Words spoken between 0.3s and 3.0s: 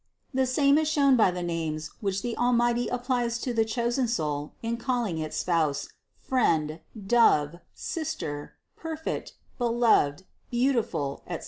The same is shown by the names, which the Almighty